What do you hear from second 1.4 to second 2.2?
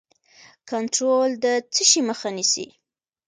د څه شي